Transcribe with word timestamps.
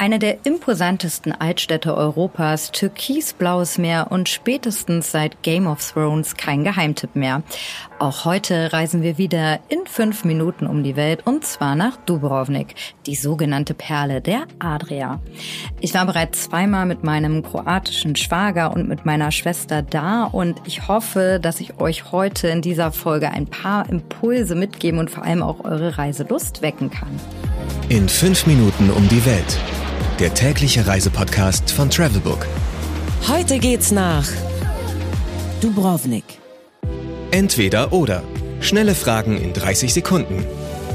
Eine 0.00 0.18
der 0.18 0.46
imposantesten 0.46 1.30
Altstädte 1.30 1.94
Europas, 1.94 2.72
türkisblaues 2.72 3.76
Meer 3.76 4.06
und 4.08 4.30
spätestens 4.30 5.10
seit 5.10 5.42
Game 5.42 5.66
of 5.66 5.86
Thrones 5.92 6.38
kein 6.38 6.64
Geheimtipp 6.64 7.16
mehr. 7.16 7.42
Auch 7.98 8.24
heute 8.24 8.72
reisen 8.72 9.02
wir 9.02 9.18
wieder 9.18 9.60
in 9.68 9.80
fünf 9.84 10.24
Minuten 10.24 10.66
um 10.66 10.82
die 10.82 10.96
Welt 10.96 11.26
und 11.26 11.44
zwar 11.44 11.74
nach 11.74 11.98
Dubrovnik, 11.98 12.76
die 13.04 13.14
sogenannte 13.14 13.74
Perle 13.74 14.22
der 14.22 14.44
Adria. 14.58 15.20
Ich 15.80 15.92
war 15.92 16.06
bereits 16.06 16.44
zweimal 16.44 16.86
mit 16.86 17.04
meinem 17.04 17.42
kroatischen 17.42 18.16
Schwager 18.16 18.72
und 18.72 18.88
mit 18.88 19.04
meiner 19.04 19.30
Schwester 19.30 19.82
da 19.82 20.24
und 20.24 20.62
ich 20.64 20.88
hoffe, 20.88 21.40
dass 21.42 21.60
ich 21.60 21.78
euch 21.78 22.10
heute 22.10 22.48
in 22.48 22.62
dieser 22.62 22.90
Folge 22.90 23.32
ein 23.32 23.48
paar 23.48 23.86
Impulse 23.86 24.54
mitgeben 24.54 24.98
und 24.98 25.10
vor 25.10 25.24
allem 25.24 25.42
auch 25.42 25.62
eure 25.62 25.98
Reiselust 25.98 26.62
wecken 26.62 26.88
kann. 26.88 27.20
In 27.90 28.08
fünf 28.08 28.46
Minuten 28.46 28.88
um 28.88 29.06
die 29.08 29.26
Welt 29.26 29.58
der 30.20 30.34
tägliche 30.34 30.86
Reisepodcast 30.86 31.70
von 31.70 31.88
Travelbook. 31.88 32.46
Heute 33.26 33.58
geht's 33.58 33.90
nach 33.90 34.28
Dubrovnik. 35.62 36.24
Entweder 37.30 37.90
oder. 37.94 38.22
Schnelle 38.60 38.94
Fragen 38.94 39.38
in 39.38 39.54
30 39.54 39.94
Sekunden. 39.94 40.44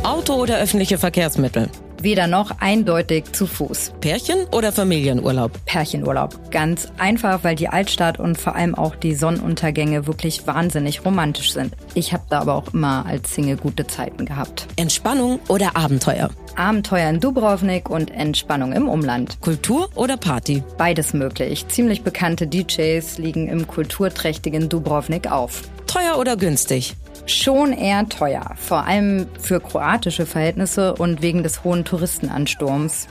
Auto 0.03 0.35
oder 0.35 0.59
öffentliche 0.59 0.99
Verkehrsmittel? 0.99 1.69
Weder 2.01 2.27
noch 2.27 2.59
eindeutig 2.59 3.31
zu 3.31 3.47
Fuß. 3.47 3.93
Pärchen 4.01 4.45
oder 4.51 4.71
Familienurlaub? 4.71 5.51
Pärchenurlaub. 5.65 6.51
Ganz 6.51 6.87
einfach, 6.97 7.43
weil 7.43 7.55
die 7.55 7.69
Altstadt 7.69 8.19
und 8.19 8.37
vor 8.37 8.55
allem 8.55 8.75
auch 8.75 8.95
die 8.95 9.15
Sonnenuntergänge 9.15 10.07
wirklich 10.07 10.45
wahnsinnig 10.47 11.05
romantisch 11.05 11.53
sind. 11.53 11.73
Ich 11.93 12.13
habe 12.13 12.23
da 12.29 12.41
aber 12.41 12.55
auch 12.55 12.73
immer 12.73 13.05
als 13.05 13.33
Single 13.33 13.57
gute 13.57 13.87
Zeiten 13.87 14.25
gehabt. 14.25 14.67
Entspannung 14.75 15.39
oder 15.47 15.75
Abenteuer? 15.75 16.29
Abenteuer 16.55 17.09
in 17.09 17.19
Dubrovnik 17.19 17.89
und 17.89 18.11
Entspannung 18.11 18.71
im 18.71 18.87
Umland. 18.87 19.41
Kultur 19.41 19.89
oder 19.95 20.17
Party? 20.17 20.63
Beides 20.77 21.13
möglich. 21.13 21.67
Ziemlich 21.67 22.03
bekannte 22.03 22.47
DJs 22.47 23.17
liegen 23.17 23.47
im 23.47 23.67
kulturträchtigen 23.67 24.69
Dubrovnik 24.69 25.31
auf. 25.31 25.63
Teuer 25.95 26.19
oder 26.19 26.35
günstig? 26.35 26.97
Schon 27.25 27.71
eher 27.71 28.09
teuer, 28.09 28.51
vor 28.57 28.85
allem 28.85 29.27
für 29.41 29.61
kroatische 29.61 30.25
Verhältnisse 30.25 30.93
und 30.93 31.21
wegen 31.21 31.41
des 31.41 31.63
hohen 31.63 31.85
Touristenansturms. 31.85 33.07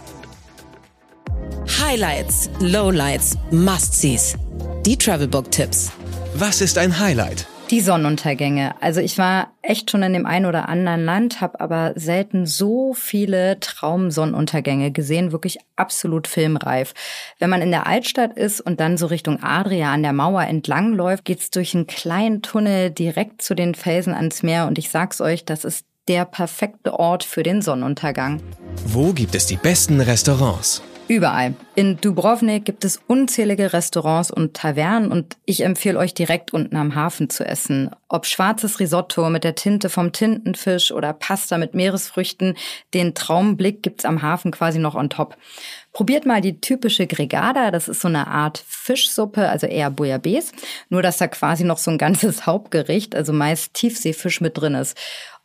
Highlights, 1.81 2.51
Lowlights, 2.61 3.39
Must-Sees. 3.51 4.37
Die 4.85 4.99
Travelbook-Tipps. 4.99 5.93
Was 6.35 6.61
ist 6.61 6.77
ein 6.77 6.99
Highlight? 7.01 7.47
Die 7.70 7.81
Sonnenuntergänge. 7.81 8.75
Also 8.81 9.01
ich 9.01 9.17
war 9.17 9.53
echt 9.62 9.91
schon 9.91 10.03
in 10.03 10.12
dem 10.12 10.27
einen 10.27 10.45
oder 10.45 10.69
anderen 10.69 11.05
Land, 11.05 11.41
habe 11.41 11.61
aber 11.61 11.95
selten 11.97 12.45
so 12.45 12.93
viele 12.93 13.59
Traumsonnenuntergänge 13.59 14.91
gesehen, 14.91 15.33
wirklich 15.33 15.59
absolut 15.75 16.29
filmreif. 16.29 16.92
Wenn 17.39 17.48
man 17.48 17.62
in 17.62 17.70
der 17.70 17.87
Altstadt 17.87 18.37
ist 18.37 18.61
und 18.61 18.81
dann 18.81 18.98
so 18.98 19.07
Richtung 19.07 19.42
Adria 19.42 19.92
an 19.92 20.03
der 20.03 20.12
Mauer 20.12 20.42
entlang 20.42 20.92
läuft, 20.92 21.25
geht's 21.25 21.51
durch 21.51 21.75
einen 21.75 21.87
kleinen 21.87 22.42
Tunnel 22.42 22.91
direkt 22.91 23.41
zu 23.41 23.55
den 23.55 23.75
Felsen 23.75 24.15
ans 24.15 24.42
Meer 24.42 24.67
und 24.67 24.79
ich 24.79 24.91
sag's 24.91 25.23
euch, 25.23 25.47
das 25.47 25.65
ist 25.65 25.87
der 26.07 26.27
perfekte 26.27 26.98
Ort 26.98 27.25
für 27.25 27.42
den 27.42 27.62
Sonnenuntergang. 27.62 28.42
Wo 28.87 29.15
gibt 29.15 29.35
es 29.35 29.47
die 29.47 29.57
besten 29.57 30.03
Restaurants? 30.03 30.83
Überall. 31.07 31.55
In 31.75 32.01
Dubrovnik 32.01 32.65
gibt 32.65 32.85
es 32.85 32.99
unzählige 33.07 33.75
Restaurants 33.75 34.31
und 34.31 34.55
Tavernen 34.55 35.13
und 35.13 35.37
ich 35.45 35.63
empfehle 35.63 35.99
euch 35.99 36.15
direkt 36.15 36.55
unten 36.55 36.77
am 36.77 36.95
Hafen 36.95 37.29
zu 37.29 37.45
essen. 37.45 37.91
Ob 38.09 38.25
schwarzes 38.25 38.81
Risotto 38.81 39.29
mit 39.29 39.45
der 39.45 39.55
Tinte 39.55 39.91
vom 39.91 40.13
Tintenfisch 40.13 40.93
oder 40.93 41.13
Pasta 41.13 41.59
mit 41.59 41.75
Meeresfrüchten, 41.75 42.57
den 42.95 43.15
Traumblick 43.15 43.83
gibt's 43.83 44.07
am 44.07 44.23
Hafen 44.23 44.51
quasi 44.51 44.79
noch 44.79 44.95
on 44.95 45.11
top. 45.11 45.37
Probiert 45.93 46.27
mal 46.27 46.41
die 46.41 46.61
typische 46.61 47.07
Gregada, 47.07 47.71
das 47.71 47.89
ist 47.89 48.01
so 48.01 48.09
eine 48.09 48.27
Art 48.27 48.65
Fischsuppe, 48.67 49.49
also 49.49 49.67
eher 49.67 49.91
Bouillabaisse, 49.91 50.53
nur 50.89 51.03
dass 51.03 51.19
da 51.19 51.29
quasi 51.29 51.64
noch 51.64 51.79
so 51.79 51.91
ein 51.91 51.98
ganzes 51.98 52.47
Hauptgericht, 52.47 53.14
also 53.14 53.33
meist 53.33 53.75
Tiefseefisch 53.75 54.41
mit 54.41 54.57
drin 54.57 54.75
ist. 54.75 54.97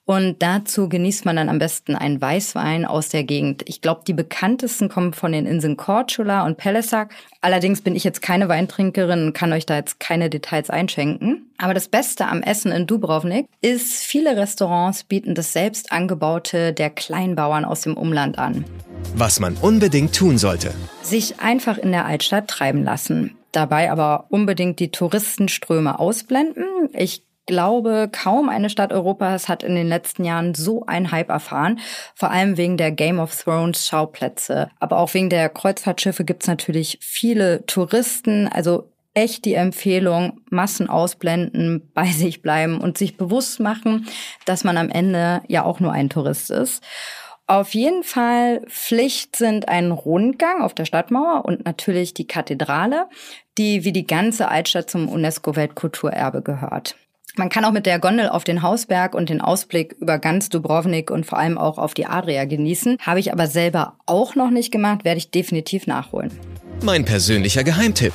Und 0.10 0.42
dazu 0.42 0.90
genießt 0.90 1.26
man 1.26 1.36
dann 1.36 1.50
am 1.50 1.60
besten 1.60 1.94
einen 1.94 2.20
Weißwein 2.20 2.86
aus 2.86 3.10
der 3.10 3.24
Gegend. 3.24 3.62
Ich 3.68 3.80
glaube, 3.80 4.02
die 4.08 4.14
bekanntesten 4.14 4.90
kommen 4.90 5.14
von 5.14 5.32
den 5.32 5.46
Inseln 5.46 5.78
Korčula 5.78 6.48
und 6.48 6.58
Pelesak. 6.58 7.14
Allerdings 7.42 7.82
bin 7.82 7.96
ich 7.96 8.06
jetzt 8.06 8.24
keine 8.24 8.50
Weintrinkerin 8.50 9.28
und 9.28 9.34
kann 9.34 9.54
euch 9.54 9.68
da 9.68 9.76
jetzt 9.76 10.00
keine 10.00 10.32
Details 10.32 10.72
einschenken. 10.72 11.52
Aber 11.60 11.76
das 11.76 11.90
Beste 11.90 12.26
am 12.26 12.42
Essen 12.42 12.72
in 12.72 12.88
Dubrovnik 12.88 13.46
ist, 13.62 14.02
viele 14.02 14.36
Restaurants 14.36 15.04
bieten 15.04 15.36
das 15.36 15.54
selbst 15.54 15.92
angebaute 15.92 16.74
der 16.74 16.90
Kleinbauern 16.90 17.64
aus 17.64 17.82
dem 17.82 17.96
Umland 17.96 18.40
an. 18.40 18.66
Was 19.14 19.40
man 19.40 19.58
unbedingt 19.58 20.16
tun 20.16 20.40
sollte. 20.40 20.74
Sich 21.04 21.40
einfach 21.40 21.78
in 21.78 21.92
der 21.92 22.08
Altstadt 22.08 22.48
treiben 22.48 22.84
lassen. 22.84 23.36
Dabei 23.52 23.92
aber 23.92 24.26
unbedingt 24.30 24.80
die 24.80 24.90
Touristenströme 24.90 26.00
ausblenden. 26.00 26.66
Ich 26.94 27.29
glaube, 27.50 28.10
kaum 28.12 28.48
eine 28.48 28.70
Stadt 28.70 28.94
Europas 28.94 29.50
hat 29.50 29.64
in 29.64 29.76
den 29.76 29.88
letzten 29.88 30.24
Jahren 30.24 30.54
so 30.54 30.86
einen 30.86 31.12
Hype 31.12 31.30
erfahren. 31.30 31.80
Vor 32.14 32.30
allem 32.30 32.58
wegen 32.58 32.78
der 32.78 32.92
Game 32.92 33.20
of 33.20 33.36
Thrones 33.36 33.88
Schauplätze. 33.88 34.70
Aber 34.80 35.00
auch 35.00 35.14
wegen 35.16 35.30
der 35.30 35.50
Kreuzfahrtschiffe 35.50 36.24
gibt's 36.24 36.48
natürlich 36.48 37.00
viele 37.02 37.66
Touristen. 37.66 38.48
Also 38.48 38.92
echt 39.16 39.46
die 39.46 39.56
Empfehlung, 39.56 40.42
Massen 40.52 40.90
ausblenden, 40.90 41.92
bei 41.94 42.06
sich 42.06 42.44
bleiben 42.44 42.80
und 42.80 42.98
sich 43.00 43.18
bewusst 43.18 43.60
machen, 43.60 44.08
dass 44.46 44.64
man 44.64 44.78
am 44.78 44.90
Ende 44.90 45.42
ja 45.48 45.64
auch 45.66 45.80
nur 45.80 45.92
ein 45.92 46.10
Tourist 46.10 46.52
ist. 46.52 46.84
Auf 47.48 47.74
jeden 47.74 48.04
Fall 48.04 48.62
Pflicht 48.68 49.36
sind 49.36 49.68
ein 49.68 49.92
Rundgang 49.92 50.62
auf 50.62 50.76
der 50.76 50.86
Stadtmauer 50.86 51.46
und 51.46 51.66
natürlich 51.66 52.14
die 52.14 52.28
Kathedrale, 52.28 53.08
die 53.58 53.84
wie 53.84 53.92
die 53.92 54.06
ganze 54.06 54.50
Altstadt 54.50 54.92
zum 54.92 55.10
UNESCO-Weltkulturerbe 55.10 56.44
gehört. 56.44 56.96
Man 57.40 57.48
kann 57.48 57.64
auch 57.64 57.72
mit 57.72 57.86
der 57.86 58.00
Gondel 58.00 58.28
auf 58.28 58.44
den 58.44 58.64
Hausberg 58.64 59.16
und 59.16 59.30
den 59.30 59.40
Ausblick 59.40 59.96
über 60.02 60.20
ganz 60.20 60.50
Dubrovnik 60.50 61.10
und 61.10 61.26
vor 61.26 61.38
allem 61.38 61.58
auch 61.58 61.78
auf 61.78 61.94
die 61.94 62.06
Adria 62.06 62.44
genießen. 62.44 62.98
Habe 63.00 63.22
ich 63.22 63.32
aber 63.32 63.48
selber 63.48 63.94
auch 64.06 64.36
noch 64.36 64.50
nicht 64.50 64.74
gemacht, 64.74 65.06
werde 65.06 65.20
ich 65.20 65.32
definitiv 65.32 65.88
nachholen. 65.88 66.38
Mein 66.84 67.06
persönlicher 67.06 67.64
Geheimtipp. 67.64 68.12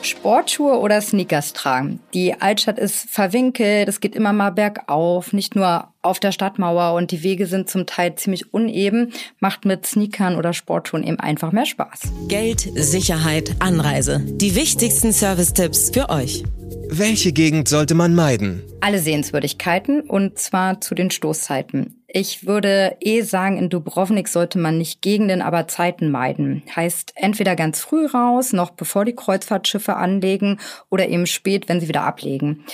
Sportschuhe 0.00 0.78
oder 0.78 1.02
Sneakers 1.02 1.52
tragen. 1.52 2.00
Die 2.14 2.40
Altstadt 2.40 2.78
ist 2.78 3.10
verwinkelt, 3.10 3.90
es 3.90 4.00
geht 4.00 4.14
immer 4.14 4.32
mal 4.32 4.52
bergauf, 4.52 5.34
nicht 5.34 5.54
nur 5.54 5.88
auf 6.00 6.18
der 6.18 6.32
Stadtmauer 6.32 6.94
und 6.94 7.10
die 7.10 7.22
Wege 7.22 7.46
sind 7.46 7.68
zum 7.68 7.84
Teil 7.84 8.14
ziemlich 8.14 8.54
uneben, 8.54 9.12
macht 9.38 9.66
mit 9.66 9.84
Sneakern 9.84 10.34
oder 10.34 10.54
Sportschuhen 10.54 11.04
eben 11.04 11.20
einfach 11.20 11.52
mehr 11.52 11.66
Spaß. 11.66 12.10
Geld, 12.28 12.60
Sicherheit, 12.74 13.54
Anreise. 13.58 14.22
Die 14.24 14.54
wichtigsten 14.54 15.12
Service-Tipps 15.12 15.90
für 15.90 16.08
euch. 16.08 16.42
Welche 16.88 17.32
Gegend 17.32 17.68
sollte 17.68 17.94
man 17.94 18.14
meiden? 18.14 18.62
Alle 18.80 18.98
Sehenswürdigkeiten 18.98 20.00
und 20.02 20.38
zwar 20.38 20.80
zu 20.80 20.94
den 20.94 21.10
Stoßzeiten. 21.10 22.04
Ich 22.06 22.46
würde 22.46 22.96
eh 23.00 23.22
sagen, 23.22 23.58
in 23.58 23.68
Dubrovnik 23.68 24.28
sollte 24.28 24.58
man 24.58 24.78
nicht 24.78 25.02
Gegenden, 25.02 25.42
aber 25.42 25.68
Zeiten 25.68 26.10
meiden. 26.10 26.62
Heißt 26.74 27.12
entweder 27.16 27.56
ganz 27.56 27.80
früh 27.80 28.06
raus, 28.06 28.52
noch 28.52 28.70
bevor 28.70 29.04
die 29.04 29.14
Kreuzfahrtschiffe 29.14 29.96
anlegen, 29.96 30.58
oder 30.88 31.08
eben 31.08 31.26
spät, 31.26 31.68
wenn 31.68 31.80
sie 31.80 31.88
wieder 31.88 32.02
ablegen. 32.02 32.64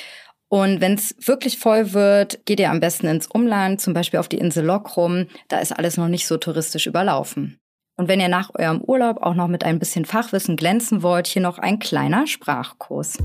Und 0.49 0.83
wenn 0.83 0.94
es 0.94 1.17
wirklich 1.19 1.59
voll 1.59 1.94
wird, 1.94 2.44
geht 2.44 2.61
ihr 2.61 2.71
am 2.71 2.81
besten 2.81 3.06
ins 3.06 3.27
Umland, 3.27 3.81
zum 3.81 3.94
Beispiel 3.94 4.21
auf 4.21 4.29
die 4.29 4.39
Insel 4.39 4.67
Lokrum. 4.67 5.27
Da 5.49 5.59
ist 5.61 5.73
alles 5.73 5.97
noch 5.97 6.09
nicht 6.09 6.27
so 6.27 6.37
touristisch 6.37 6.87
überlaufen. 6.87 7.59
Und 7.97 8.09
wenn 8.09 8.21
ihr 8.21 8.29
nach 8.29 8.51
eurem 8.55 8.81
Urlaub 8.81 9.23
auch 9.23 9.35
noch 9.35 9.49
mit 9.49 9.65
ein 9.65 9.79
bisschen 9.79 10.05
Fachwissen 10.05 10.57
glänzen 10.57 11.03
wollt, 11.03 11.27
hier 11.27 11.43
noch 11.43 11.59
ein 11.59 11.79
kleiner 11.79 12.27
Sprachkurs. 12.27 13.19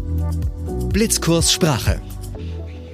Blitzkurs 0.92 1.52
Sprache. 1.52 2.02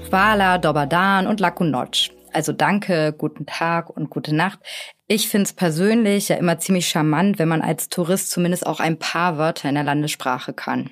Hvala, 0.09 0.59
Dobadan 0.59 1.27
und 1.27 1.39
Lakunoc. 1.39 2.11
Also 2.31 2.51
danke, 2.51 3.13
guten 3.17 3.45
Tag 3.45 3.89
und 3.89 4.09
gute 4.09 4.35
Nacht. 4.35 4.59
Ich 5.07 5.29
finde 5.29 5.45
es 5.45 5.53
persönlich 5.53 6.29
ja 6.29 6.35
immer 6.35 6.59
ziemlich 6.59 6.87
charmant, 6.87 7.37
wenn 7.39 7.47
man 7.47 7.61
als 7.61 7.89
Tourist 7.89 8.31
zumindest 8.31 8.65
auch 8.65 8.79
ein 8.79 8.97
paar 8.97 9.37
Wörter 9.37 9.69
in 9.69 9.75
der 9.75 9.83
Landessprache 9.83 10.53
kann. 10.53 10.89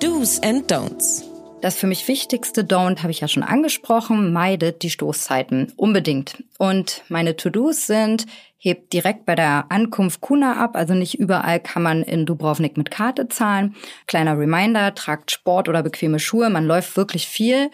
Do's 0.00 0.40
and 0.42 0.70
Don'ts. 0.70 1.33
Das 1.64 1.76
für 1.76 1.86
mich 1.86 2.06
wichtigste 2.08 2.62
Don't 2.62 2.98
habe 2.98 3.10
ich 3.10 3.20
ja 3.20 3.26
schon 3.26 3.42
angesprochen, 3.42 4.34
meidet 4.34 4.82
die 4.82 4.90
Stoßzeiten 4.90 5.72
unbedingt. 5.76 6.44
Und 6.58 7.02
meine 7.08 7.36
To-Dos 7.36 7.86
sind, 7.86 8.26
hebt 8.58 8.92
direkt 8.92 9.24
bei 9.24 9.34
der 9.34 9.64
Ankunft 9.70 10.20
Kuna 10.20 10.62
ab, 10.62 10.76
also 10.76 10.92
nicht 10.92 11.18
überall 11.18 11.60
kann 11.60 11.82
man 11.82 12.02
in 12.02 12.26
Dubrovnik 12.26 12.76
mit 12.76 12.90
Karte 12.90 13.28
zahlen. 13.28 13.76
Kleiner 14.06 14.38
Reminder, 14.38 14.94
tragt 14.94 15.30
Sport 15.30 15.70
oder 15.70 15.82
bequeme 15.82 16.18
Schuhe, 16.18 16.50
man 16.50 16.66
läuft 16.66 16.98
wirklich 16.98 17.26
viel. 17.26 17.70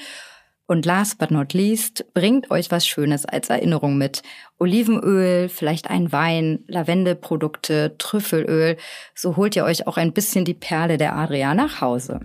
Und 0.66 0.86
last 0.86 1.18
but 1.18 1.32
not 1.32 1.52
least, 1.52 2.04
bringt 2.14 2.52
euch 2.52 2.70
was 2.70 2.86
Schönes 2.86 3.26
als 3.26 3.50
Erinnerung 3.50 3.98
mit. 3.98 4.22
Olivenöl, 4.60 5.48
vielleicht 5.48 5.90
ein 5.90 6.12
Wein, 6.12 6.60
Lavendeprodukte, 6.68 7.96
Trüffelöl. 7.98 8.76
So 9.16 9.34
holt 9.34 9.56
ihr 9.56 9.64
euch 9.64 9.88
auch 9.88 9.96
ein 9.96 10.12
bisschen 10.12 10.44
die 10.44 10.54
Perle 10.54 10.96
der 10.96 11.16
Adria 11.16 11.54
nach 11.54 11.80
Hause. 11.80 12.20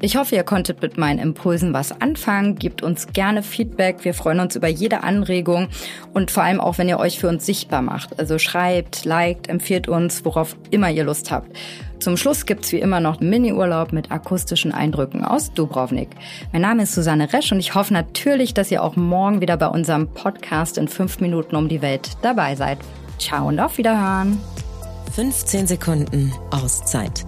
Ich 0.00 0.16
hoffe, 0.16 0.36
ihr 0.36 0.44
konntet 0.44 0.80
mit 0.80 0.96
meinen 0.96 1.18
Impulsen 1.18 1.72
was 1.72 2.00
anfangen. 2.00 2.54
Gebt 2.54 2.82
uns 2.82 3.08
gerne 3.12 3.42
Feedback. 3.42 4.04
Wir 4.04 4.14
freuen 4.14 4.38
uns 4.38 4.54
über 4.54 4.68
jede 4.68 5.02
Anregung 5.02 5.68
und 6.14 6.30
vor 6.30 6.44
allem 6.44 6.60
auch, 6.60 6.78
wenn 6.78 6.88
ihr 6.88 7.00
euch 7.00 7.18
für 7.18 7.28
uns 7.28 7.44
sichtbar 7.44 7.82
macht. 7.82 8.16
Also 8.18 8.38
schreibt, 8.38 9.04
liked, 9.04 9.48
empfiehlt 9.48 9.88
uns, 9.88 10.24
worauf 10.24 10.56
immer 10.70 10.88
ihr 10.88 11.02
Lust 11.02 11.32
habt. 11.32 11.50
Zum 11.98 12.16
Schluss 12.16 12.46
gibt's 12.46 12.70
wie 12.70 12.78
immer 12.78 13.00
noch 13.00 13.18
Mini-Urlaub 13.18 13.92
mit 13.92 14.12
akustischen 14.12 14.70
Eindrücken 14.70 15.24
aus 15.24 15.52
Dubrovnik. 15.52 16.10
Mein 16.52 16.62
Name 16.62 16.84
ist 16.84 16.94
Susanne 16.94 17.32
Resch 17.32 17.50
und 17.50 17.58
ich 17.58 17.74
hoffe 17.74 17.92
natürlich, 17.92 18.54
dass 18.54 18.70
ihr 18.70 18.84
auch 18.84 18.94
morgen 18.94 19.40
wieder 19.40 19.56
bei 19.56 19.66
unserem 19.66 20.06
Podcast 20.06 20.78
in 20.78 20.86
fünf 20.86 21.18
Minuten 21.18 21.56
um 21.56 21.68
die 21.68 21.82
Welt 21.82 22.10
dabei 22.22 22.54
seid. 22.54 22.78
Ciao 23.18 23.48
und 23.48 23.58
auf 23.58 23.78
Wiederhören. 23.78 24.38
15 25.16 25.66
Sekunden 25.66 26.32
Auszeit 26.52 27.24